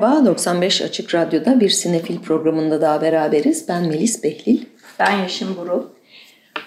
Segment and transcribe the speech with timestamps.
[0.00, 3.68] Merhaba, 95 Açık Radyo'da bir sinefil programında daha beraberiz.
[3.68, 4.64] Ben Melis Behlil.
[4.98, 5.82] Ben Yaşım Burul.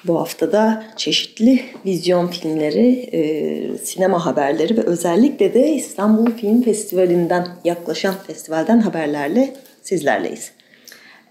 [0.08, 8.14] Bu haftada çeşitli vizyon filmleri, e, sinema haberleri ve özellikle de İstanbul Film Festivali'nden yaklaşan
[8.28, 10.52] festivalden haberlerle sizlerleyiz.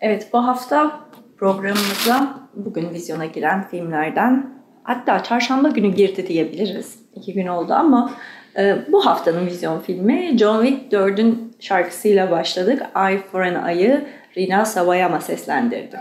[0.00, 1.00] Evet, bu hafta
[1.38, 6.94] programımıza bugün vizyona giren filmlerden hatta çarşamba günü girdi diyebiliriz.
[7.14, 8.12] İki gün oldu ama
[8.58, 12.82] e, bu haftanın vizyon filmi John Wick 4'ün şarkısıyla başladık.
[12.96, 14.04] Eye for an Eye'ı
[14.36, 15.96] Rina Sawayama seslendirdi.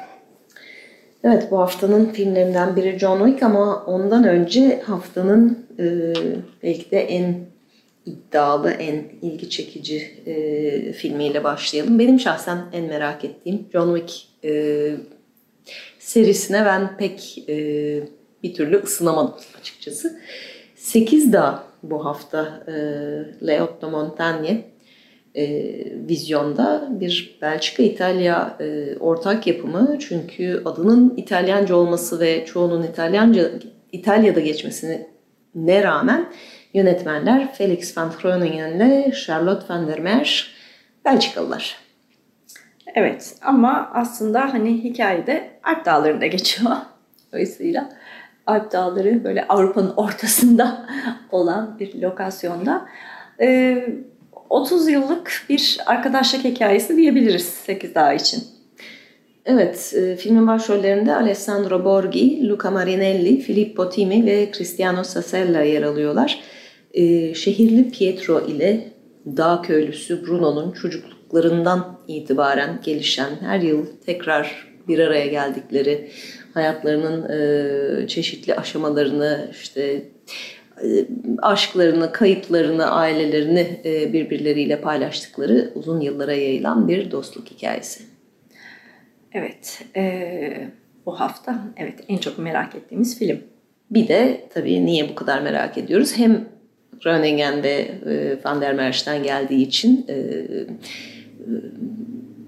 [1.23, 6.13] Evet bu haftanın filmlerinden biri John Wick ama ondan önce haftanın e,
[6.63, 7.35] belki de en
[8.05, 11.99] iddialı, en ilgi çekici e, filmiyle başlayalım.
[11.99, 14.91] Benim şahsen en merak ettiğim John Wick e,
[15.99, 17.55] serisine ben pek e,
[18.43, 20.19] bir türlü ısınamadım açıkçası.
[20.75, 22.71] 8 Dağ bu hafta e,
[23.47, 24.71] Leotto Montagne
[25.35, 25.45] e,
[26.09, 29.97] vizyonda bir Belçika-İtalya e, ortak yapımı.
[29.99, 33.51] Çünkü adının İtalyanca olması ve çoğunun İtalyanca
[33.91, 35.07] İtalya'da geçmesine
[35.55, 36.25] ne rağmen
[36.73, 40.55] yönetmenler Felix van Groningen ile Charlotte van der Meer
[41.05, 41.75] Belçikalılar.
[42.95, 46.71] Evet ama aslında hani hikayede Alp Dağları'nda geçiyor.
[47.31, 47.89] Dolayısıyla
[48.47, 50.85] Alp Dağları böyle Avrupa'nın ortasında
[51.31, 52.85] olan bir lokasyonda.
[53.41, 53.89] Ee,
[54.51, 58.43] 30 yıllık bir arkadaşlık hikayesi diyebiliriz 8 Dağ için.
[59.45, 66.39] Evet, e, filmin başrollerinde Alessandro Borghi, Luca Marinelli, Filippo Timi ve Cristiano Sassella yer alıyorlar.
[66.93, 68.93] E, şehirli Pietro ile
[69.25, 76.11] dağ köylüsü Bruno'nun çocukluklarından itibaren gelişen, her yıl tekrar bir araya geldikleri,
[76.53, 80.01] hayatlarının e, çeşitli aşamalarını, işte
[81.41, 88.03] aşklarını, kayıplarını, ailelerini e, birbirleriyle paylaştıkları uzun yıllara yayılan bir dostluk hikayesi.
[89.33, 90.67] Evet, e,
[91.05, 93.39] bu hafta evet en çok merak ettiğimiz film.
[93.91, 96.17] Bir de tabii niye bu kadar merak ediyoruz?
[96.17, 96.45] Hem
[97.03, 100.23] Groningen ve e, Van der Merch'ten geldiği için e, e,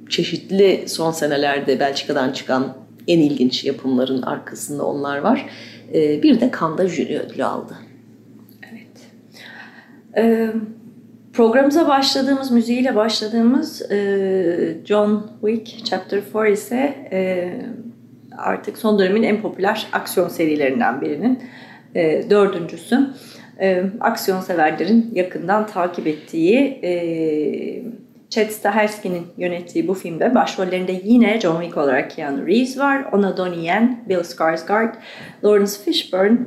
[0.10, 2.78] çeşitli son senelerde Belçika'dan çıkan
[3.08, 5.46] en ilginç yapımların arkasında onlar var.
[5.94, 7.74] E, bir de Kanda jüri ödülü aldı.
[10.18, 10.50] Ee,
[11.34, 17.51] programımıza başladığımız, müziğiyle başladığımız e, John Wick Chapter 4 ise e,
[18.38, 21.44] artık son dönemin en popüler aksiyon serilerinden birinin
[21.96, 23.09] e, dördüncüsü.
[23.59, 26.94] E, aksiyon severlerin yakından takip ettiği e,
[28.29, 33.63] Chad Stahelski'nin yönettiği bu filmde başrollerinde yine John Wick olarak Keanu Reeves var, Ona Donnie
[33.66, 34.94] Yen, Bill Skarsgård,
[35.44, 36.38] Lawrence Fishburne,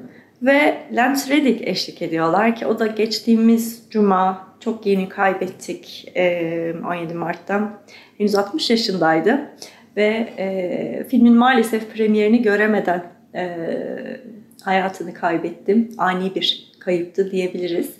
[0.42, 7.82] ve Lance Reddick eşlik ediyorlar ki o da geçtiğimiz cuma çok yeni kaybettik 17 Mart'ta.
[8.18, 9.40] Henüz 60 yaşındaydı
[9.96, 10.28] ve
[11.08, 13.02] filmin maalesef premierini göremeden
[14.62, 15.88] hayatını kaybettim.
[15.98, 17.90] Ani bir kayıptı diyebiliriz.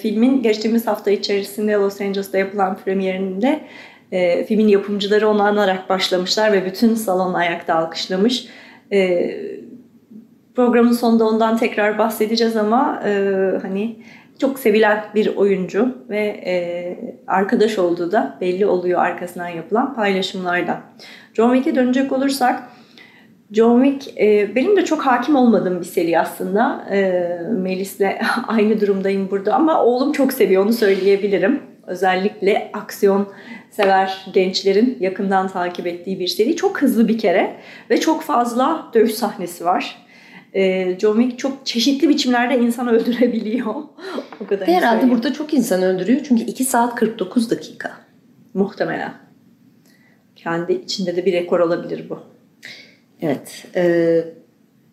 [0.00, 3.60] filmin geçtiğimiz hafta içerisinde Los Angeles'ta yapılan premierinde
[4.48, 8.46] filmin yapımcıları onu anarak başlamışlar ve bütün salon ayakta alkışlamış.
[10.54, 13.10] Programın sonunda ondan tekrar bahsedeceğiz ama e,
[13.62, 13.96] hani
[14.40, 16.54] çok sevilen bir oyuncu ve e,
[17.26, 20.80] arkadaş olduğu da belli oluyor arkasından yapılan paylaşımlardan.
[21.34, 22.62] John Wick'e dönecek olursak
[23.52, 26.84] John Wick e, benim de çok hakim olmadığım bir seri aslında.
[26.90, 27.00] E,
[27.50, 28.00] Melis'le
[28.48, 31.62] aynı durumdayım burada ama oğlum çok seviyor onu söyleyebilirim.
[31.86, 33.28] Özellikle aksiyon
[33.70, 36.56] sever gençlerin yakından takip ettiği bir seri.
[36.56, 37.56] Çok hızlı bir kere
[37.90, 40.01] ve çok fazla dövüş sahnesi var.
[40.54, 43.74] E, John Wick çok çeşitli biçimlerde insan öldürebiliyor.
[44.40, 47.92] o kadar Ve herhalde burada çok insan öldürüyor çünkü 2 saat 49 dakika.
[48.54, 49.14] Muhtemelen.
[50.36, 52.18] Kendi içinde de bir rekor olabilir bu.
[53.22, 53.64] Evet.
[53.76, 54.24] E,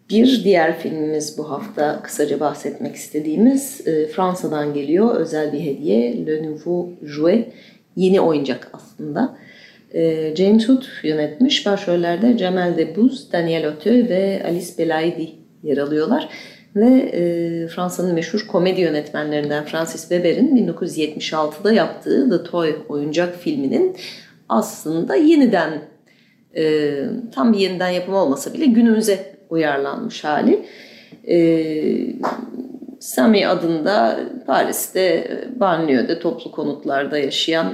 [0.10, 5.16] bir diğer filmimiz bu hafta kısaca bahsetmek istediğimiz e, Fransa'dan geliyor.
[5.16, 6.26] Özel bir hediye.
[6.26, 7.54] Le Nouveau Jouet.
[7.96, 9.38] Yeni oyuncak aslında.
[9.94, 11.66] E, James Hood yönetmiş.
[11.66, 16.30] Başrollerde Cemal Debbouze, Daniel Auteuil ve Alice Belaidi yer alıyorlar.
[16.76, 23.98] ve e, Fransa'nın meşhur komedi yönetmenlerinden Francis Weber'in 1976'da yaptığı The Toy oyuncak filminin
[24.50, 25.82] aslında yeniden
[26.56, 26.94] e,
[27.36, 30.66] tam bir yeniden yapım olmasa bile günümüze uyarlanmış hali.
[31.28, 31.40] E,
[33.00, 37.74] Sami adında Paris'te banliyöde toplu konutlarda yaşayan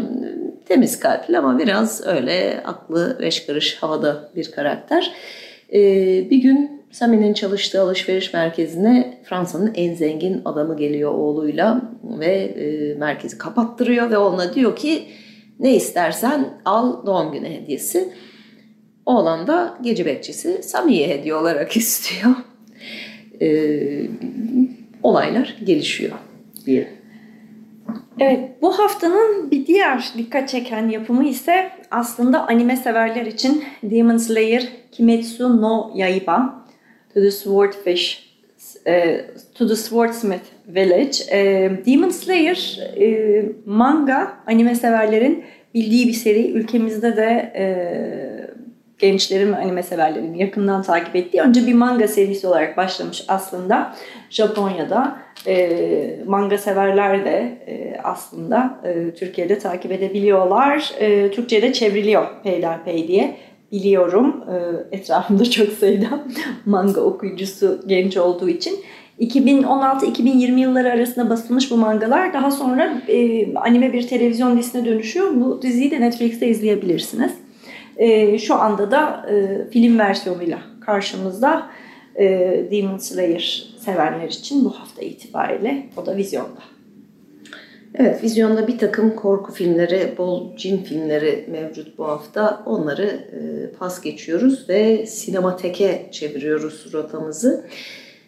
[0.66, 5.12] temiz kalpli ama biraz öyle aklı beş karış havada bir karakter.
[5.74, 5.80] E,
[6.30, 13.38] bir gün Sami'nin çalıştığı alışveriş merkezine Fransa'nın en zengin adamı geliyor oğluyla ve e, merkezi
[13.38, 15.04] kapattırıyor ve ona diyor ki
[15.60, 18.14] ne istersen al doğum günü hediyesi.
[19.06, 22.32] Oğlan da gece bekçisi Sami'ye hediye olarak istiyor.
[23.42, 23.50] E,
[25.04, 26.12] olaylar gelişiyor
[26.66, 26.88] diye.
[28.20, 34.68] Evet, bu haftanın bir diğer dikkat çeken yapımı ise aslında anime severler için Demon Slayer
[34.92, 36.65] Kimetsu no Yaiba
[37.16, 38.26] To the Swordfish
[38.88, 39.26] e,
[39.58, 41.24] To the Swordsmith Village.
[41.32, 46.52] E, Demon Slayer e, manga anime severlerin bildiği bir seri.
[46.52, 47.66] Ülkemizde de e,
[49.00, 53.96] gençlerin ve anime severlerin yakından takip ettiği önce bir manga serisi olarak başlamış aslında
[54.30, 55.18] Japonya'da
[55.48, 60.94] e, manga severler de e, aslında e, Türkiye'de takip edebiliyorlar.
[61.00, 63.38] E, Türkçe'de çevriliyor peyderpey diye
[63.76, 64.44] biliyorum.
[64.92, 66.24] E, etrafımda çok sayıda
[66.66, 68.80] manga okuyucusu genç olduğu için.
[69.20, 75.32] 2016-2020 yılları arasında basılmış bu mangalar daha sonra e, anime bir televizyon dizisine dönüşüyor.
[75.36, 77.32] Bu diziyi de Netflix'te izleyebilirsiniz.
[77.98, 81.70] E, şu anda da e, film versiyonuyla karşımızda
[82.72, 86.75] Demon Slayer sevenler için bu hafta itibariyle o da vizyonda.
[87.98, 92.64] Evet, vizyonda bir takım korku filmleri, bol cin filmleri mevcut bu hafta.
[92.66, 97.66] Onları e, pas geçiyoruz ve sinemateke çeviriyoruz rotamızı.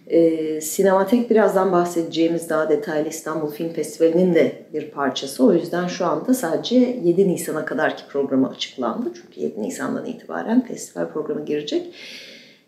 [0.08, 5.46] E, sinematek birazdan bahsedeceğimiz daha detaylı İstanbul Film Festivali'nin de bir parçası.
[5.46, 9.12] O yüzden şu anda sadece 7 Nisan'a kadarki programı açıklandı.
[9.22, 11.94] Çünkü 7 Nisan'dan itibaren festival programı girecek.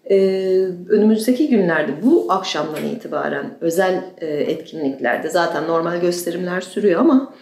[0.09, 0.15] Ee,
[0.89, 7.33] önümüzdeki günlerde bu akşamdan itibaren özel e, etkinliklerde zaten normal gösterimler sürüyor ama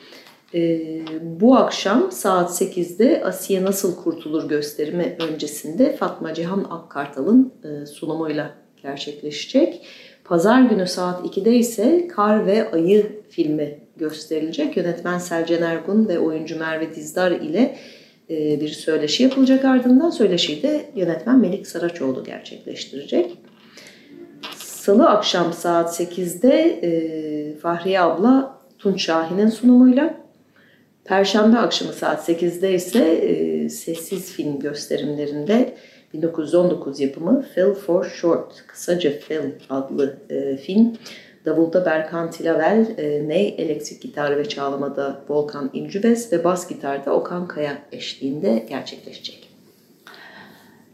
[0.53, 0.79] e,
[1.21, 8.49] bu akşam saat 8'de Asiye Nasıl Kurtulur gösterimi öncesinde Fatma Cihan Akkartal'ın e, sunumuyla
[8.83, 9.85] gerçekleşecek.
[10.23, 14.77] Pazar günü saat 2'de ise Kar ve Ayı filmi gösterilecek.
[14.77, 17.77] Yönetmen Selcan Ergun ve oyuncu Merve Dizdar ile e,
[18.29, 23.37] bir söyleşi yapılacak ardından söyleşiyi de yönetmen Melik Saraçoğlu gerçekleştirecek.
[24.55, 30.27] Salı akşam saat 8'de e, Fahriye abla Tunç Şahin'in sunumuyla
[31.05, 35.73] Perşembe akşamı saat 8'de ise e, sessiz film gösterimlerinde
[36.13, 40.93] 1919 yapımı Phil for Short, kısaca Phil adlı e, film
[41.47, 47.47] Davulda Berkan Tilavel, e, ney, elektrik gitar ve çağlamada Volkan İncübez ve bas gitarda Okan
[47.47, 49.49] Kaya eşliğinde gerçekleşecek.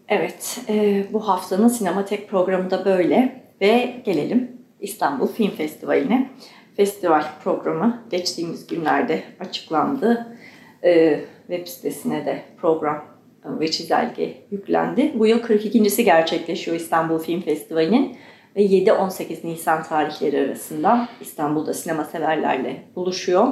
[0.08, 6.30] Evet, e, bu haftanın Sinematek programı da böyle ve gelelim İstanbul Film Festivali'ne.
[6.78, 10.38] Festival programı geçtiğimiz günlerde açıklandı.
[10.84, 13.06] E, web sitesine de program
[13.46, 15.12] ve çizelge yüklendi.
[15.16, 18.18] Bu yıl 42.si gerçekleşiyor İstanbul Film Festivali'nin
[18.55, 23.48] ve 7-18 Nisan tarihleri arasında İstanbul'da sinema severlerle buluşuyor.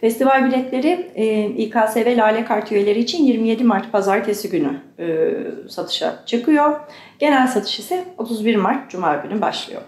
[0.00, 5.34] Festival biletleri e, İKSV Lale Kart üyeleri için 27 Mart Pazartesi günü e,
[5.68, 6.80] satışa çıkıyor.
[7.18, 9.82] Genel satış ise 31 Mart Cuma günü başlıyor.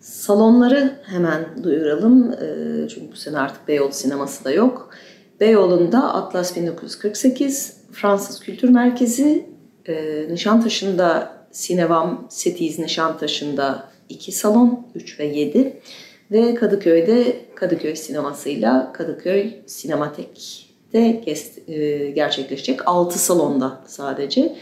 [0.00, 2.32] Salonları hemen duyuralım.
[2.32, 4.90] E, çünkü bu sene artık Beyoğlu sineması da yok.
[5.40, 9.46] Beyoğlu'nda Atlas 1948, Fransız Kültür Merkezi,
[9.86, 15.80] e, Nişantaşı'nda Sinevam Setiz Nişantaşı'nda 2 salon 3 ve 7
[16.30, 21.22] ve Kadıköy'de Kadıköy sinemasıyla Kadıköy Sinematek'te
[21.68, 24.56] e, gerçekleşecek 6 salonda sadece.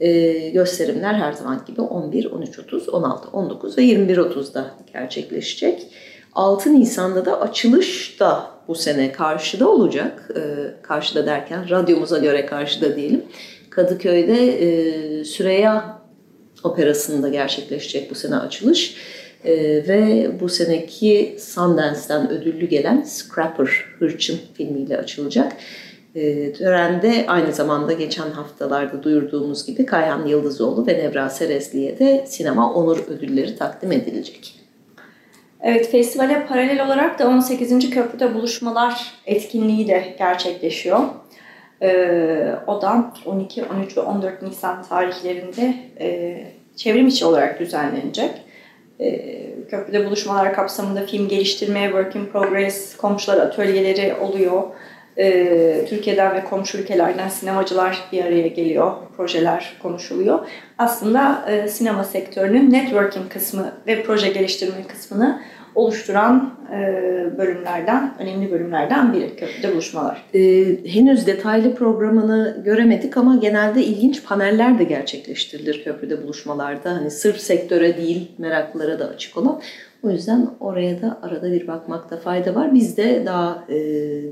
[0.00, 5.86] E, gösterimler her zaman gibi 11, 13, 30, 16, 19 ve 21, 30'da gerçekleşecek.
[6.32, 10.30] 6 Nisan'da da açılış da bu sene karşıda olacak.
[10.36, 10.40] E,
[10.82, 13.24] karşıda derken radyomuza göre karşıda diyelim.
[13.70, 15.97] Kadıköy'de e, Süreyya
[16.64, 18.96] operasında gerçekleşecek bu sene açılış.
[19.44, 19.54] E,
[19.88, 25.52] ve bu seneki Sundance'den ödüllü gelen Scrapper, Hırçın filmiyle açılacak.
[26.14, 32.74] E, törende aynı zamanda geçen haftalarda duyurduğumuz gibi Kayhan Yıldızoğlu ve Nevra Serezli'ye de sinema
[32.74, 34.54] onur ödülleri takdim edilecek.
[35.62, 37.90] Evet, festivale paralel olarak da 18.
[37.90, 41.00] Köprüde Buluşmalar etkinliği de gerçekleşiyor.
[41.82, 46.38] Ee, o da 12, 13 ve 14 Nisan tarihlerinde e,
[46.76, 48.30] çevrim içi olarak düzenlenecek.
[49.00, 49.38] E,
[49.70, 54.62] köprüde buluşmalar kapsamında film geliştirme, work in progress, komşular atölyeleri oluyor.
[55.16, 60.38] E, Türkiye'den ve komşu ülkelerden sinemacılar bir araya geliyor, projeler konuşuluyor.
[60.78, 65.42] Aslında e, sinema sektörünün networking kısmı ve proje geliştirme kısmını
[65.74, 66.78] oluşturan e,
[67.38, 70.24] bölümlerden, önemli bölümlerden biri köprüde buluşmalar.
[70.34, 76.92] Ee, henüz detaylı programını göremedik ama genelde ilginç paneller de gerçekleştirilir köprüde buluşmalarda.
[76.92, 79.60] Hani sırf sektöre değil meraklılara da açık olan.
[80.02, 82.74] O yüzden oraya da arada bir bakmakta fayda var.
[82.74, 83.74] Biz de daha e,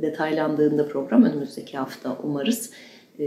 [0.03, 2.71] detaylandığında program önümüzdeki hafta umarız
[3.19, 3.27] e,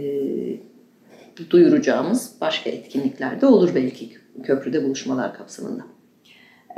[1.50, 4.10] duyuracağımız başka etkinlikler de olur belki
[4.44, 5.99] köprüde buluşmalar kapsamında.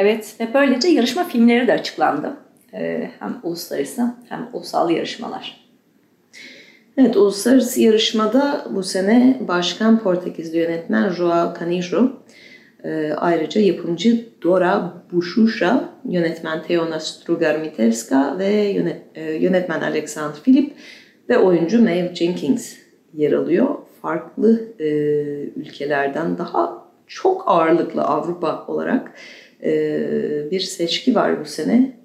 [0.01, 2.37] Evet ve böylece yarışma filmleri de açıklandı.
[2.73, 5.67] Ee, hem uluslararası hem ulusal yarışmalar.
[6.97, 12.11] Evet, uluslararası yarışmada bu sene başkan Portekizli yönetmen Joao Canijo,
[12.83, 20.73] e, ayrıca yapımcı Dora Bushusha, yönetmen Teona Strugar-Mitevska ve yönet, e, yönetmen Alexander Philip
[21.29, 22.75] ve oyuncu Maeve Jenkins
[23.13, 23.75] yer alıyor.
[24.01, 24.85] Farklı e,
[25.55, 29.11] ülkelerden daha çok ağırlıklı Avrupa olarak
[30.51, 31.97] bir seçki var bu sene.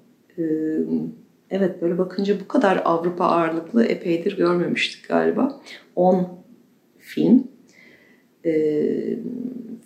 [1.49, 5.61] Evet böyle bakınca bu kadar Avrupa ağırlıklı epeydir görmemiştik galiba.
[5.95, 6.27] 10
[6.97, 7.47] film.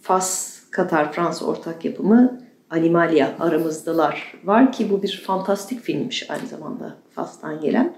[0.01, 6.98] Fas, Katar, Fransa ortak yapımı Animalia aramızdalar var ki bu bir fantastik filmmiş aynı zamanda
[7.10, 7.96] Fas'tan gelen.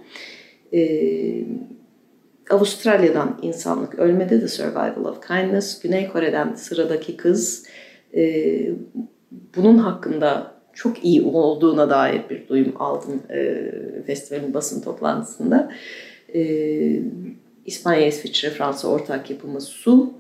[2.50, 7.68] Avustralya'dan insanlık ölmedi The Survival of Kindness, Güney Kore'den sıradaki kız,
[9.56, 13.72] bunun hakkında çok iyi olduğuna dair bir duyum aldım e,
[14.06, 15.72] festivalin basın toplantısında.
[16.36, 16.42] E,
[17.66, 20.14] İspanya, İsviçre, Fransa ortak yapımı Su,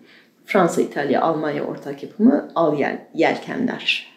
[0.45, 4.13] Fransa, İtalya, Almanya ortak yapımı Al Yel, Yelkenler.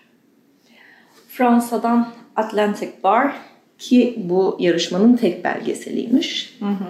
[1.29, 3.37] Fransa'dan Atlantic Bar.
[3.79, 6.57] Ki bu yarışmanın tek belgeseliymiş.
[6.59, 6.87] Hı hı.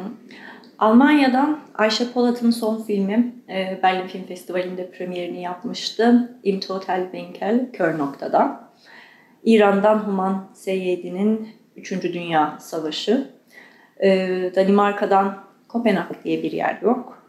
[0.78, 6.38] Almanya'dan Ayşe Polat'ın son filmi e, Berlin Film Festivali'nde premierini yapmıştı.
[6.42, 8.70] Im Total Winkel, Kör Noktada.
[9.44, 12.02] İran'dan Human Seyyedi'nin 3.
[12.02, 13.30] Dünya Savaşı.
[14.02, 14.10] E,
[14.56, 17.22] Danimarka'dan Kopenhag diye bir yer yok.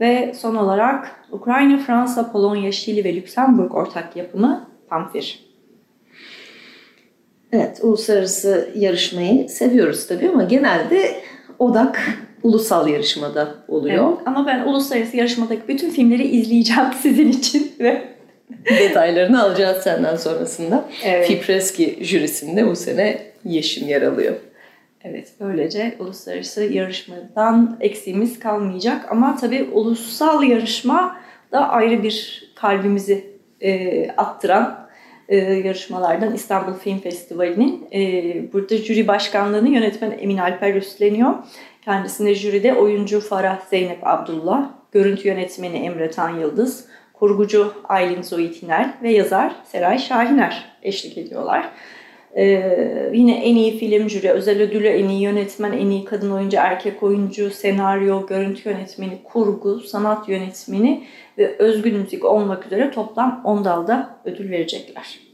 [0.00, 5.50] Ve son olarak Ukrayna, Fransa, Polonya, Şili ve Lüksemburg ortak yapımı Pamfir.
[7.52, 11.22] Evet, uluslararası yarışmayı seviyoruz tabii ama genelde
[11.58, 14.08] odak ulusal yarışmada oluyor.
[14.08, 18.02] Evet, ama ben uluslararası yarışmadaki bütün filmleri izleyeceğim sizin için ve
[18.70, 20.84] detaylarını alacağız senden sonrasında.
[21.04, 21.26] Evet.
[21.26, 24.36] Fipreski jürisinde bu sene Yeşim yer alıyor.
[25.04, 29.12] Evet, böylece uluslararası yarışmadan eksiğimiz kalmayacak.
[29.12, 31.16] Ama tabii ulusal yarışma
[31.52, 33.24] da ayrı bir kalbimizi
[33.60, 34.88] e, attıran
[35.28, 37.88] e, yarışmalardan İstanbul Film Festivali'nin.
[37.92, 41.34] E, burada jüri başkanlığını yönetmen Emin Alper üstleniyor.
[41.84, 49.12] Kendisine jüride oyuncu Farah Zeynep Abdullah, görüntü yönetmeni Emre Tan Yıldız, kurgucu Aylin Zoitiner ve
[49.12, 51.68] yazar Seray Şahiner eşlik ediyorlar.
[52.36, 56.56] Ee, yine en iyi film jüri, özel ödülü en iyi yönetmen, en iyi kadın oyuncu,
[56.56, 61.04] erkek oyuncu, senaryo, görüntü yönetmeni, kurgu, sanat yönetmeni
[61.38, 65.29] ve özgün müzik olmak üzere toplam 10 dalda ödül verecekler.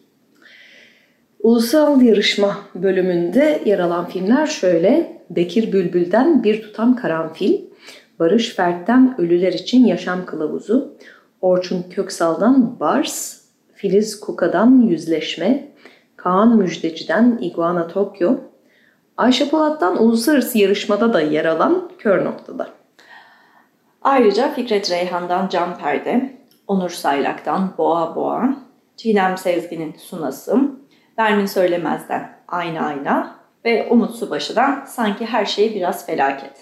[1.42, 5.16] Ulusal yarışma bölümünde yer alan filmler şöyle.
[5.30, 7.60] Bekir Bülbül'den Bir Tutam Karanfil,
[8.18, 10.94] Barış Fert'ten Ölüler için Yaşam Kılavuzu,
[11.40, 13.40] Orçun Köksal'dan Bars,
[13.74, 15.68] Filiz Kuka'dan Yüzleşme,
[16.16, 18.36] Kaan Müjdeci'den Iguana Tokyo,
[19.16, 22.68] Ayşe Polat'tan uluslararası yarışmada da yer alan Kör Noktada.
[24.02, 28.56] Ayrıca Fikret Reyhan'dan Cam Perde, Onur Saylak'tan Boğa Boğa,
[28.96, 30.80] Çiğdem Sezgin'in Sunasım,
[31.18, 36.52] Nermin Söylemez'den Ayna Ayna ve Umut Subaşı'dan Sanki Her Şey Biraz Felaket.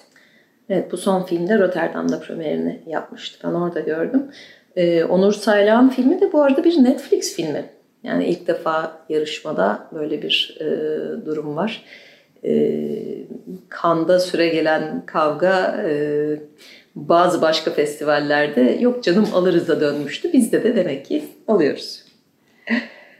[0.69, 3.49] Evet bu son filmde Rotterdam'da premierini yapmıştı.
[3.49, 4.31] Ben orada gördüm.
[4.77, 7.65] Ee, Onur Saylan filmi de bu arada bir Netflix filmi.
[8.03, 10.67] Yani ilk defa yarışmada böyle bir e,
[11.27, 11.85] durum var.
[12.45, 12.53] E,
[13.69, 15.95] Kanda süre gelen kavga e,
[16.95, 20.33] bazı başka festivallerde yok canım alırız da dönmüştü.
[20.33, 22.05] Bizde de demek ki alıyoruz.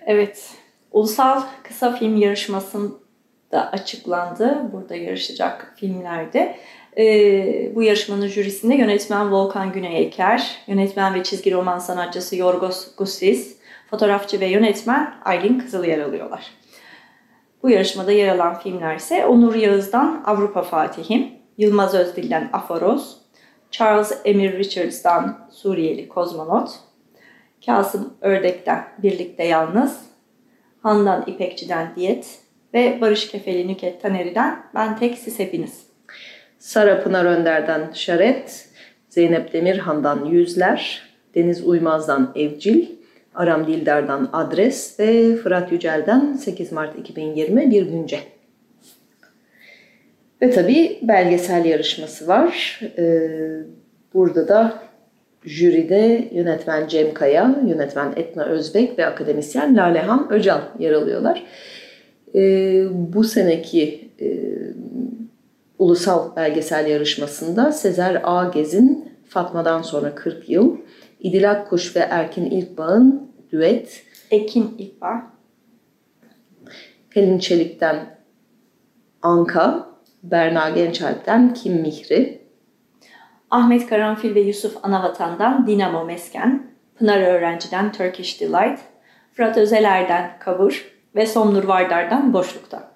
[0.07, 0.64] Evet.
[0.95, 4.63] Ulusal kısa film yarışmasında açıklandı.
[4.73, 6.57] Burada yarışacak filmlerde.
[6.99, 13.57] Ee, bu yarışmanın jürisinde yönetmen Volkan Güney Eker, yönetmen ve çizgi roman sanatçısı Yorgos Gussis,
[13.91, 16.51] fotoğrafçı ve yönetmen Aylin Kızıl yer alıyorlar.
[17.63, 23.17] Bu yarışmada yer alan filmler ise Onur Yağız'dan Avrupa Fatihim, Yılmaz Özdil'den Aforoz,
[23.71, 26.71] Charles Emir Richards'dan Suriyeli Kozmonot,
[27.67, 30.14] Kasım Ördek'ten Birlikte Yalnız,
[30.85, 32.39] Handan İpekçi'den Diyet
[32.75, 35.87] ve Barış Kefeli Nüket Taneri'den Ben Tek Siz Hepiniz.
[36.59, 38.69] Sara Pınar Önder'den Şaret,
[39.09, 41.03] Zeynep Demirhan'dan Yüzler,
[41.35, 42.87] Deniz Uymaz'dan Evcil,
[43.35, 48.19] Aram Dildar'dan Adres ve Fırat Yücel'den 8 Mart 2020 Bir Günce.
[50.43, 52.81] Ve tabii belgesel yarışması var.
[52.99, 53.31] Ee,
[54.15, 54.84] burada da
[55.45, 61.43] jüride yönetmen Cem Kaya, yönetmen Etna Özbek ve akademisyen Lalehan Öcal yer alıyorlar.
[62.35, 64.29] Ee, bu seneki e,
[65.79, 70.77] ulusal belgesel yarışmasında Sezer Ağgez'in Fatma'dan sonra 40 yıl,
[71.21, 75.23] İdil Akkuş ve Erkin İlkbağ'ın düet, Ekin İlkbağ,
[77.11, 78.19] Pelin Çelik'ten
[79.23, 79.89] Anka,
[80.23, 82.44] Berna Gençalp'ten Kim Mihri,
[83.55, 86.67] Ahmet Karanfil ve Yusuf Anavatan'dan Dinamo Mesken,
[86.99, 88.79] Pınar Öğrenci'den Turkish Delight,
[89.33, 92.91] Fırat Özeler'den Kavur ve Somnur Vardar'dan Boşlukta.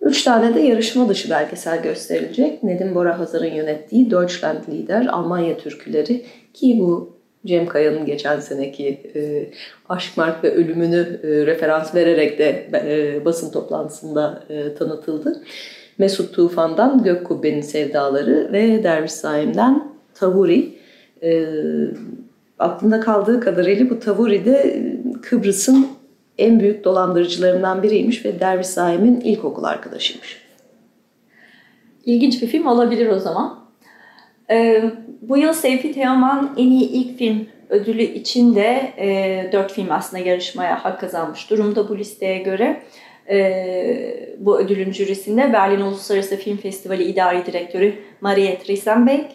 [0.00, 2.62] Üç tane de yarışma dışı belgesel gösterilecek.
[2.62, 9.50] Nedim Bora Hazar'ın yönettiği Deutschland Lieder, Almanya türküleri ki bu Cem Kaya'nın geçen seneki e,
[9.88, 15.42] Aşk Mark ve ölümünü e, referans vererek de e, basın toplantısında e, tanıtıldı.
[15.98, 20.78] Mesut Tufan'dan Gök Kubbe'nin Sevdaları ve Derviş Saim'den Tavuri.
[21.22, 21.46] E,
[22.58, 24.82] aklımda kaldığı kadarıyla bu Tavuri de
[25.22, 25.86] Kıbrıs'ın
[26.38, 30.46] en büyük dolandırıcılarından biriymiş ve Derviş Saim'in ilkokul arkadaşıymış.
[32.04, 33.58] İlginç bir film olabilir o zaman.
[34.50, 34.84] Ee,
[35.22, 40.22] bu yıl Seyfi Teoman en iyi ilk film ödülü için de e, 4 film aslında
[40.22, 42.82] yarışmaya hak kazanmış durumda bu listeye göre.
[43.28, 49.32] E, bu ödülün jürisinde Berlin Uluslararası Film Festivali İdari Direktörü Mariette Riesenbeck,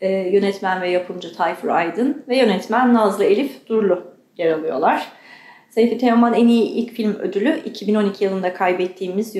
[0.00, 4.04] e, yönetmen ve yapımcı Tayfur Aydın ve yönetmen Nazlı Elif Durlu
[4.36, 5.12] yer alıyorlar.
[5.70, 9.36] Seyfi Teoman en iyi ilk film ödülü 2012 yılında kaybettiğimiz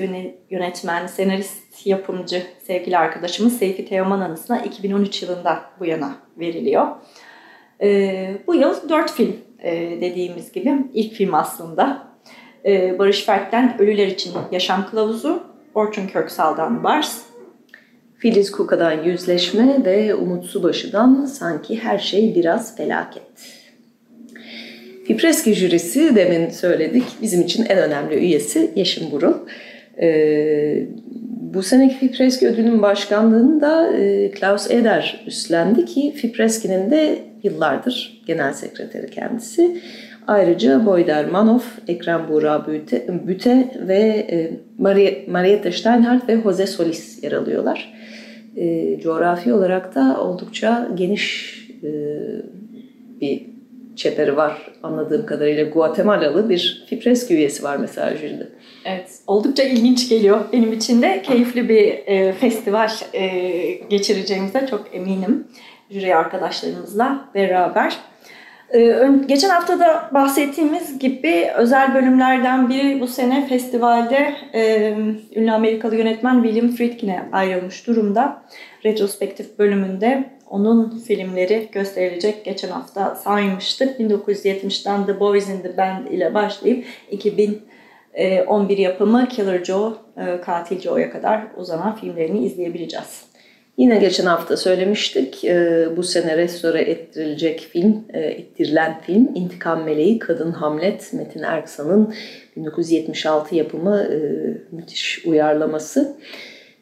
[0.49, 6.87] yönetmen, senarist, yapımcı sevgili arkadaşımız Seyfi Teoman anısına 2013 yılında bu yana veriliyor.
[7.81, 12.14] Ee, bu yıl dört film e, dediğimiz gibi ilk film aslında.
[12.65, 17.21] Ee, Barış Fert'ten Ölüler için Yaşam Kılavuzu, Orçun Köksal'dan Bars,
[18.17, 23.23] Filiz Kuka'dan Yüzleşme ve Umut Subaşı'dan Sanki Her Şey Biraz Felaket.
[25.07, 29.33] Fipreski jürisi demin söyledik bizim için en önemli üyesi Yeşim Burul.
[30.01, 30.87] Ee,
[31.53, 38.53] bu seneki Fipreski ödülünün başkanlığını da e, Klaus Eder üstlendi ki Fipreski'nin de yıllardır genel
[38.53, 39.81] sekreteri kendisi.
[40.27, 43.99] Ayrıca Boyder Manoff, Ekrem Buğra Büte, Büte ve
[44.31, 44.51] e,
[45.31, 47.93] Mariette Steinhardt ve Jose Solis yer alıyorlar.
[48.55, 51.89] E, coğrafi olarak da oldukça geniş e,
[53.21, 53.45] bir
[53.95, 55.63] çeperi var anladığım kadarıyla.
[55.63, 58.47] Guatemalalı bir Fipreski üyesi var mesela jüride.
[58.85, 61.21] Evet, oldukça ilginç geliyor benim için de.
[61.21, 63.27] Keyifli bir e, festival e,
[63.89, 65.47] geçireceğimize çok eminim.
[65.89, 67.97] Jüri arkadaşlarımızla beraber.
[68.73, 74.91] E, geçen hafta da bahsettiğimiz gibi özel bölümlerden biri bu sene festivalde e,
[75.35, 78.43] ünlü Amerikalı yönetmen William Friedkin'e ayrılmış durumda.
[78.85, 82.45] Retrospektif bölümünde onun filmleri gösterilecek.
[82.45, 83.99] Geçen hafta saymıştık.
[83.99, 91.11] 1970'ten The Boys in the Band ile başlayıp 2011 yapımı Killer Joe, e, Katil Joe'ya
[91.11, 93.34] kadar uzanan filmlerini izleyebileceğiz.
[93.77, 95.45] Yine geçen hafta söylemiştik.
[95.45, 102.13] E, bu sene restore ettirilecek film, e, ettirilen film İntikam Meleği Kadın Hamlet Metin Erksan'ın
[102.55, 104.07] 1976 yapımı
[104.71, 106.17] müthiş uyarlaması.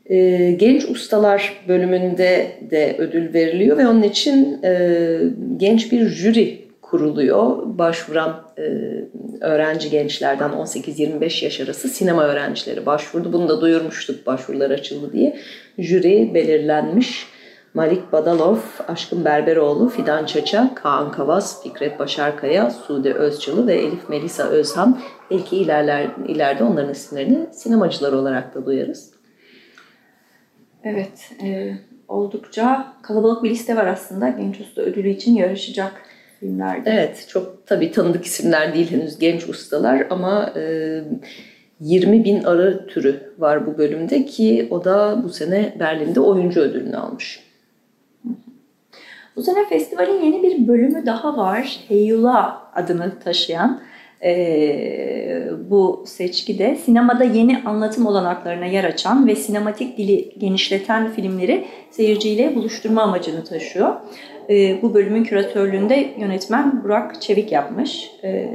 [0.05, 5.19] E, genç ustalar bölümünde de ödül veriliyor ve onun için e,
[5.57, 7.77] genç bir jüri kuruluyor.
[7.77, 8.63] Başvuran e,
[9.43, 13.33] öğrenci gençlerden 18-25 yaş arası sinema öğrencileri başvurdu.
[13.33, 15.39] Bunu da duyurmuştuk başvurular açıldı diye.
[15.77, 17.27] Jüri belirlenmiş.
[17.73, 24.43] Malik Badalov, Aşkın Berberoğlu, Fidan Çaça, Kaan Kavas, Fikret Başarkaya, Sude Özçalı ve Elif Melisa
[24.43, 24.99] Özhan.
[25.31, 29.13] Belki ilerler, ileride onların isimlerini sinemacılar olarak da duyarız.
[30.83, 31.77] Evet, e,
[32.07, 35.93] oldukça kalabalık bir liste var aslında genç usta ödülü için yarışacak
[36.43, 36.89] filmlerde.
[36.89, 41.01] Evet, çok tabii tanıdık isimler değil henüz genç ustalar ama e,
[41.79, 46.97] 20 bin arı türü var bu bölümde ki o da bu sene Berlin'de oyuncu ödülünü
[46.97, 47.43] almış.
[49.35, 51.79] Bu sene festivalin yeni bir bölümü daha var.
[51.87, 53.81] Heyula adını taşıyan
[54.21, 54.31] e,
[55.69, 63.01] bu seçkide sinemada yeni anlatım olanaklarına yer açan ve sinematik dili genişleten filmleri seyirciyle buluşturma
[63.01, 63.95] amacını taşıyor.
[64.49, 68.11] E, bu bölümün küratörlüğünde yönetmen Burak Çevik yapmış.
[68.23, 68.49] E,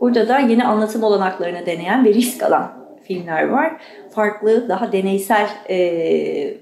[0.00, 2.72] Burada da yeni anlatım olanaklarını deneyen ve risk alan
[3.02, 3.82] filmler var.
[4.10, 5.78] Farklı, daha deneysel e,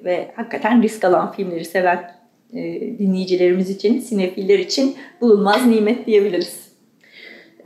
[0.04, 2.10] ve hakikaten risk alan filmleri seven
[2.52, 2.58] e,
[2.98, 6.67] dinleyicilerimiz için, sinefiller için bulunmaz nimet diyebiliriz.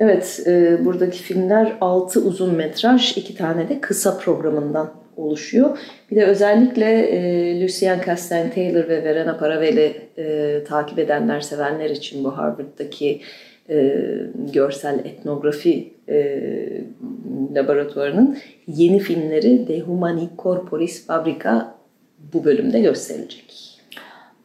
[0.02, 5.78] Evet, e, buradaki filmler 6 uzun metraj, 2 tane de kısa programından oluşuyor.
[6.10, 12.38] Bir de özellikle e, Lucien Chastain-Taylor ve Verena Paravel'i e, takip edenler, sevenler için bu
[12.38, 13.20] Harvard'daki
[13.70, 13.98] e,
[14.52, 16.40] görsel etnografi e,
[17.54, 21.74] laboratuvarının yeni filmleri De Humani Corporis Fabrica
[22.32, 23.71] bu bölümde gösterilecek.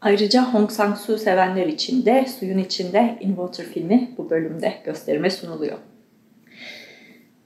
[0.01, 5.77] Ayrıca Hong Sang-soo sevenler için de Suyun içinde In Water filmi bu bölümde gösterime sunuluyor.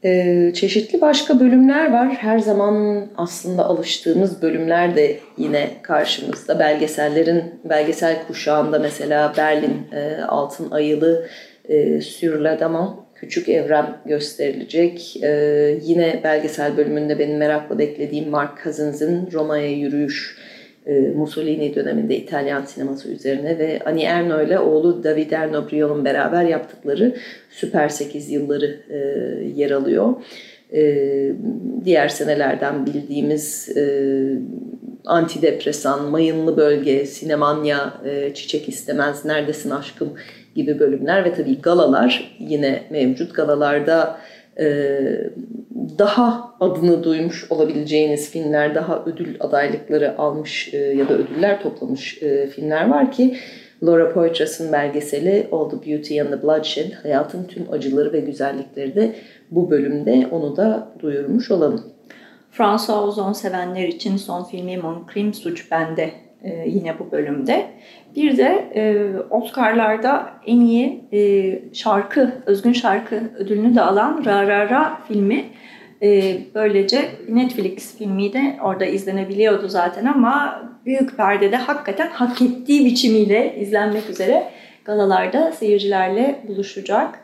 [0.04, 2.08] Ee, çeşitli başka bölümler var.
[2.08, 6.60] Her zaman aslında alıştığımız bölümler de yine karşımızda.
[6.60, 11.28] Belgesellerin, belgesel kuşağında mesela Berlin e, Altın Ayılı
[11.70, 12.46] e, Sur
[13.16, 15.18] Küçük Evren gösterilecek.
[15.24, 15.30] E,
[15.82, 20.38] yine belgesel bölümünde benim merakla beklediğim Mark Cousins'in Roma'ya yürüyüş
[20.86, 26.44] e, Mussolini döneminde İtalyan sineması üzerine ve Ani Erno ile oğlu David Erno Brion'un beraber
[26.44, 27.16] yaptıkları
[27.50, 28.98] Süper 8 yılları e,
[29.56, 30.14] yer alıyor.
[30.74, 31.32] E,
[31.86, 33.70] diğer senelerden bildiğimiz
[35.06, 37.94] antidepresan, mayınlı bölge, sinemanya,
[38.34, 40.14] çiçek istemez, neredesin aşkım
[40.56, 43.36] gibi bölümler ve tabii galalar yine mevcut.
[43.36, 44.18] Galalarda
[45.98, 52.48] daha adını duymuş olabileceğiniz filmler, daha ödül adaylıkları almış e, ya da ödüller toplamış e,
[52.48, 53.38] filmler var ki
[53.84, 59.16] Laura Poitras'ın belgeseli All the Beauty and the Bloodshed, hayatın tüm acıları ve güzellikleri de
[59.52, 61.84] bu bölümde onu da duyurmuş olalım.
[62.52, 66.12] François Ozon sevenler için son filmi Mon Crime Suç Bende
[66.44, 67.66] e, yine bu bölümde.
[68.16, 74.70] Bir de e, Oscar'larda en iyi e, şarkı, özgün şarkı ödülünü de alan Ra Ra
[74.70, 75.46] Ra filmi.
[76.02, 83.56] E, böylece Netflix filmi de orada izlenebiliyordu zaten ama büyük perdede hakikaten hak ettiği biçimiyle
[83.60, 84.44] izlenmek üzere
[84.86, 87.20] galalarda seyircilerle buluşacak.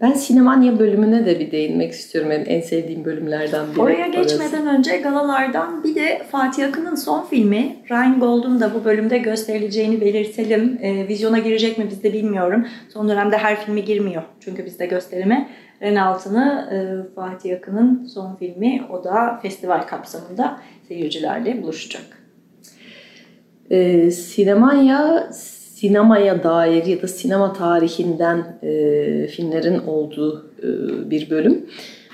[0.00, 2.30] Ben Sinemanya bölümüne de bir değinmek istiyorum.
[2.30, 3.80] Benim en sevdiğim bölümlerden biri.
[3.80, 4.78] Oraya geçmeden orası.
[4.78, 10.78] önce galalardan bir de Fatih Akın'ın son filmi Rheingold'un da bu bölümde gösterileceğini belirtelim.
[10.82, 12.66] E, vizyona girecek mi biz de bilmiyorum.
[12.88, 15.48] Son dönemde her filmi girmiyor çünkü bizde gösterime.
[15.82, 22.02] Renaltı'nı e, Fatih Akın'ın son filmi o da festival kapsamında seyircilerle buluşacak.
[23.70, 25.30] E, Sinemanya
[25.80, 31.66] sinemaya dair ya da sinema tarihinden e, filmlerin olduğu e, bir bölüm.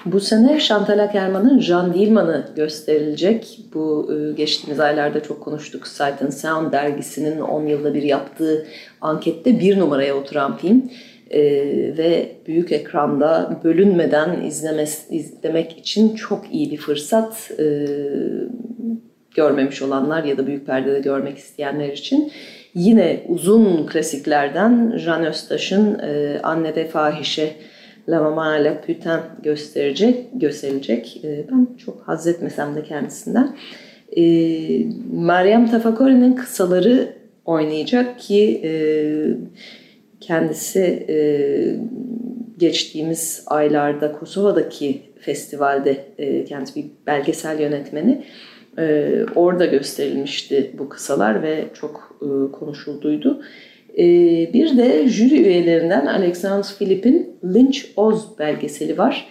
[0.05, 3.59] Bu sene Chantal Ackerman'ın Jean Dillman'ı gösterilecek.
[3.74, 5.87] Bu e, geçtiğimiz aylarda çok konuştuk.
[5.87, 8.66] Sight and Sound dergisinin 10 yılda bir yaptığı
[9.00, 10.90] ankette bir numaraya oturan film.
[11.31, 11.42] E,
[11.98, 17.87] ve büyük ekranda bölünmeden izlemes, izlemek için çok iyi bir fırsat e,
[19.35, 22.33] görmemiş olanlar ya da büyük perdede görmek isteyenler için.
[22.77, 27.53] Yine uzun klasiklerden Jean Eustache'ın e, Anne de Fahişe
[28.09, 31.21] La Maman La Putain gösterecek, gösterilecek.
[31.25, 33.57] E, ben çok haz etmesem de kendisinden.
[34.17, 34.23] E,
[35.12, 37.09] Meryem Tafakori'nin kısaları
[37.45, 38.71] oynayacak ki e,
[40.21, 41.19] kendisi e,
[42.59, 48.25] geçtiğimiz aylarda Kosova'daki festivalde e, kendisi bir belgesel yönetmeni.
[48.79, 53.42] E, orada gösterilmişti bu kısalar ve çok e, konuşulduydu.
[53.98, 54.05] E,
[54.52, 59.29] bir de jüri üyelerinden Alexander Philip'in Lynch Oz belgeseli var.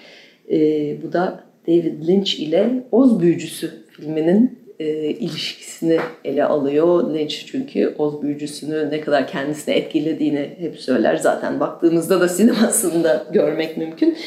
[0.52, 0.58] E,
[1.04, 7.14] bu da David Lynch ile Oz Büyücüsü filminin e, ilişkisini ele alıyor.
[7.14, 11.16] Lynch çünkü Oz büyücüsünü ne kadar kendisine etkilediğini hep söyler.
[11.16, 14.18] Zaten baktığımızda da sinemasında görmek mümkün.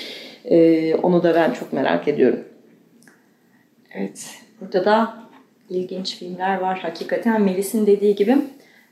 [0.44, 2.40] E, onu da ben çok merak ediyorum.
[3.94, 4.26] Evet,
[4.60, 5.27] burada da
[5.70, 6.78] ilginç filmler var.
[6.78, 8.36] Hakikaten Melis'in dediği gibi.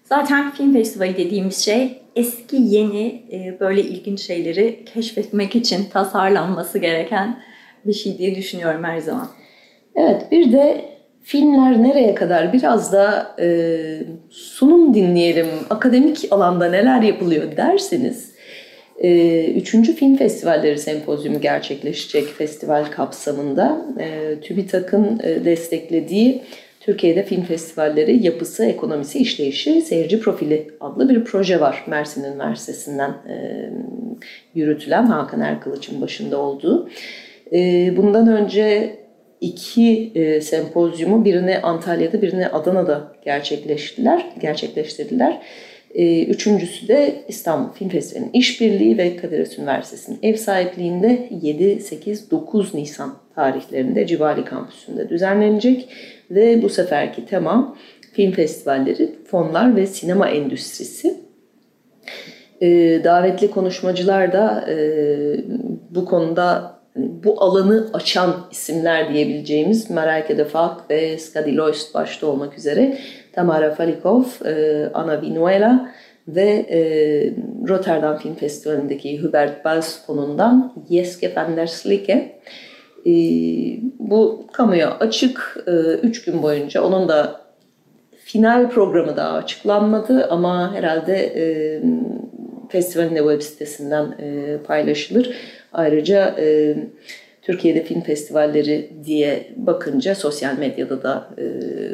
[0.05, 7.43] Zaten film festivali dediğimiz şey eski yeni e, böyle ilginç şeyleri keşfetmek için tasarlanması gereken
[7.85, 9.29] bir şey diye düşünüyorum her zaman.
[9.95, 10.85] Evet bir de
[11.23, 13.79] filmler nereye kadar biraz da e,
[14.31, 18.37] sunum dinleyelim, akademik alanda neler yapılıyor derseniz
[18.99, 26.43] e, üçüncü film festivalleri sempozyumu gerçekleşecek festival kapsamında e, TÜBİTAK'ın e, desteklediği
[26.87, 31.85] Türkiye'de film festivalleri yapısı, ekonomisi, işleyişi, seyirci profili adlı bir proje var.
[31.87, 33.37] Mersin Üniversitesi'nden e,
[34.55, 36.89] yürütülen Hakan Erkılıç'ın başında olduğu.
[37.53, 38.97] E, bundan önce
[39.41, 44.27] iki e, sempozyumu birini Antalya'da birini Adana'da gerçekleştirdiler.
[44.41, 45.43] gerçekleştirdiler.
[45.95, 52.75] E, üçüncüsü de İstanbul Film Festivali'nin işbirliği ve Kadir Üniversitesi'nin ev sahipliğinde 7, 8, 9
[52.75, 55.89] Nisan tarihlerinde Civali Kampüsü'nde düzenlenecek.
[56.31, 57.77] Ve bu seferki tema
[58.13, 61.15] film festivalleri, fonlar ve sinema endüstrisi.
[62.61, 62.69] E,
[63.05, 64.77] davetli konuşmacılar da e,
[65.91, 72.27] bu konuda hani bu alanı açan isimler diyebileceğimiz Mareike de Falk ve Skadi Loist başta
[72.27, 72.99] olmak üzere
[73.33, 75.93] Tamara Falikov, e, Ana Vinuela
[76.29, 76.81] ve e,
[77.69, 82.41] Rotterdam Film Festivali'ndeki Hubert Bals fonundan Jeske van der Slicke.
[83.07, 83.13] E,
[83.99, 85.65] bu kamuya açık
[86.03, 87.41] 3 gün boyunca onun da
[88.25, 91.45] final programı daha açıklanmadı ama herhalde e,
[92.69, 95.37] festivalin de web sitesinden e, paylaşılır.
[95.73, 96.77] Ayrıca e,
[97.43, 101.45] Türkiye'de film festivalleri diye bakınca sosyal medyada da e,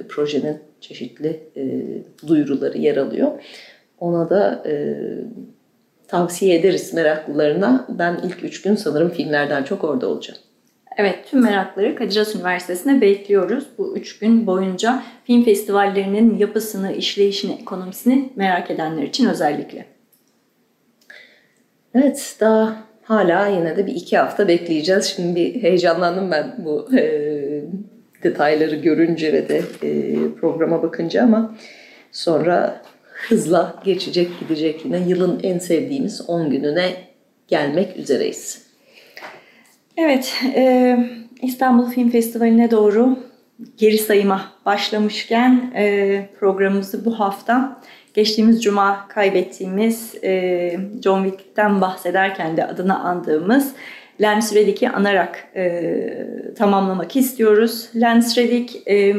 [0.09, 1.63] projenin çeşitli e,
[2.29, 3.31] duyuruları yer alıyor.
[4.01, 4.97] Ona da e,
[6.09, 7.87] tavsiye ederiz meraklılarına.
[7.89, 10.39] Ben ilk üç gün sanırım filmlerden çok orada olacağım.
[10.97, 13.67] Evet, tüm merakları Kadir Has Üniversitesi'ne bekliyoruz.
[13.79, 19.87] Bu üç gün boyunca film festivallerinin yapısını, işleyişini, ekonomisini merak edenler için özellikle.
[21.95, 25.05] Evet, daha hala yine de bir iki hafta bekleyeceğiz.
[25.05, 27.23] Şimdi bir heyecanlandım ben bu e,
[28.23, 31.55] detayları görünce ve de e, programa bakınca ama
[32.13, 32.83] sonra
[33.29, 36.93] hızla geçecek gidecek yine yılın en sevdiğimiz 10 gününe
[37.49, 38.72] gelmek üzereyiz.
[39.97, 40.97] Evet, e,
[41.43, 43.19] İstanbul Film Festivali'ne doğru
[43.77, 47.81] geri sayıma başlamışken e, programımızı bu hafta
[48.15, 53.73] geçtiğimiz cuma kaybettiğimiz e, John Wick'ten bahsederken de adını andığımız
[54.21, 57.89] Lance Reddick'i anarak e, tamamlamak istiyoruz.
[57.95, 59.15] Lance Reddick e,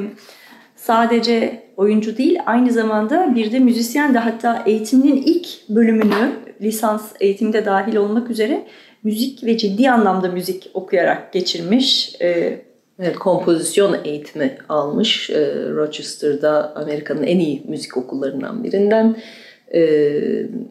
[0.75, 7.65] sadece oyuncu değil aynı zamanda bir de müzisyen de hatta eğitiminin ilk bölümünü lisans eğitimde
[7.65, 8.65] dahil olmak üzere
[9.03, 12.15] müzik ve ciddi anlamda müzik okuyarak geçirmiş.
[12.21, 12.61] E,
[12.99, 19.15] Evet, kompozisyon eğitimi almış e, Rochester'da Amerika'nın en iyi müzik okullarından birinden.
[19.73, 20.11] E,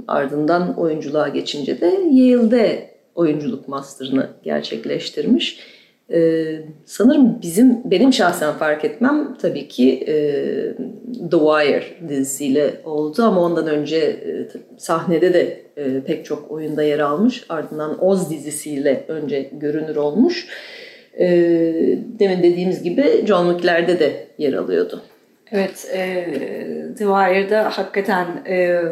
[0.08, 5.58] ardından oyunculuğa geçince de Yale'de oyunculuk master'ını gerçekleştirmiş.
[6.12, 6.44] E,
[6.84, 10.14] sanırım bizim benim şahsen fark etmem tabii ki e,
[11.30, 14.48] The Wire dizisiyle oldu ama ondan önce e,
[14.78, 17.44] sahnede de e, pek çok oyunda yer almış.
[17.48, 20.48] Ardından Oz dizisiyle önce görünür olmuş.
[21.18, 21.26] E,
[22.18, 25.02] demin dediğimiz gibi John Wick'lerde de yer alıyordu.
[25.52, 26.24] Evet, e,
[26.98, 28.82] The Wire'da hakikaten e,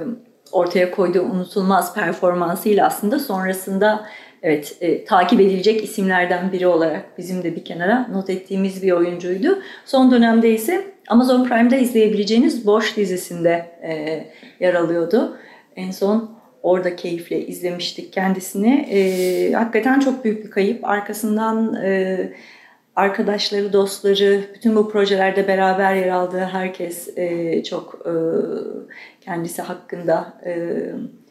[0.52, 4.06] ortaya koyduğu unutulmaz performansıyla aslında sonrasında
[4.42, 9.62] evet e, takip edilecek isimlerden biri olarak bizim de bir kenara not ettiğimiz bir oyuncuydu.
[9.84, 14.24] Son dönemde ise Amazon Prime'da izleyebileceğiniz Bosch dizisinde e,
[14.60, 15.36] yer alıyordu.
[15.76, 16.30] En son
[16.62, 18.88] orada keyifle izlemiştik kendisini.
[18.90, 20.84] E, hakikaten çok büyük bir kayıp.
[20.84, 22.18] Arkasından e,
[22.96, 28.12] arkadaşları, dostları, bütün bu projelerde beraber yer aldığı herkes e, çok e,
[29.20, 30.52] kendisi hakkında e,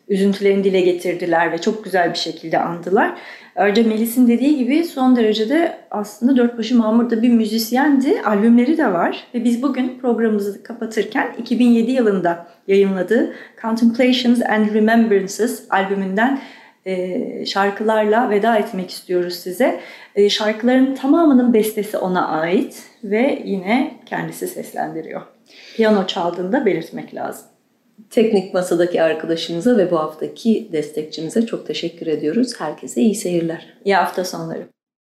[0.10, 3.17] üzüntülerini dile getirdiler ve çok güzel bir şekilde andılar.
[3.56, 8.22] Ayrıca Melis'in dediği gibi son derecede aslında dört başı mamurda bir müzisyendi.
[8.22, 16.39] Albümleri de var ve biz bugün programımızı kapatırken 2007 yılında yayınladığı Contemplations and Remembrances albümünden
[16.86, 19.80] e, şarkılarla veda etmek istiyoruz size.
[20.15, 25.22] E, şarkıların tamamının bestesi ona ait ve yine kendisi seslendiriyor.
[25.76, 27.45] Piyano çaldığında belirtmek lazım.
[28.10, 32.60] Teknik masadaki arkadaşımıza ve bu haftaki destekçimize çok teşekkür ediyoruz.
[32.60, 33.74] Herkese iyi seyirler.
[33.86, 34.68] İyi hafta sonları.